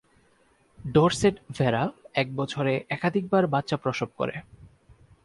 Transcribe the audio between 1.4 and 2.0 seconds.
ভেড়া